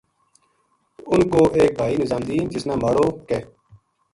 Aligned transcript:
اُنھ 1.09 1.27
کو 1.31 1.41
ایک 1.57 1.71
بھائی 1.77 1.95
نظام 2.01 2.21
دین 2.27 2.45
جس 2.53 2.63
نا 2.67 2.75
ماڑو 2.83 3.07
ک 3.27 3.31